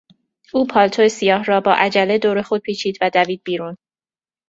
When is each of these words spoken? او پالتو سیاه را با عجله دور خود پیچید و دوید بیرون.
او 0.53 0.67
پالتو 0.67 1.09
سیاه 1.09 1.43
را 1.43 1.59
با 1.61 1.73
عجله 1.73 2.17
دور 2.17 2.41
خود 2.41 2.61
پیچید 2.61 2.97
و 3.01 3.09
دوید 3.09 3.41
بیرون. 3.43 3.77